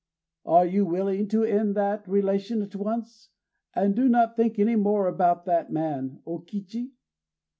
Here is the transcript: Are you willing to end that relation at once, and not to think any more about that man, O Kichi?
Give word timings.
Are 0.47 0.65
you 0.65 0.83
willing 0.83 1.27
to 1.27 1.43
end 1.43 1.75
that 1.75 2.07
relation 2.09 2.63
at 2.63 2.75
once, 2.75 3.29
and 3.75 3.95
not 4.09 4.35
to 4.35 4.41
think 4.41 4.57
any 4.57 4.75
more 4.75 5.05
about 5.07 5.45
that 5.45 5.71
man, 5.71 6.23
O 6.25 6.39
Kichi? 6.39 6.89